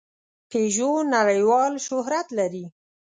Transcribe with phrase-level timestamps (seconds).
[0.49, 2.65] پيژو نړۍوال شهرت لري.